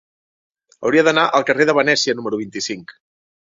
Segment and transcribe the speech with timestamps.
[0.85, 2.99] Hauria d'anar al carrer de Venècia número vint-i-cinc.